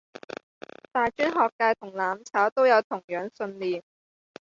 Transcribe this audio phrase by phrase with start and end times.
[0.91, 3.83] 大專學界同攬炒都有同樣信念